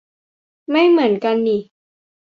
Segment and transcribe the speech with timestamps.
[0.69, 1.57] ไม่เหมือนกันนิ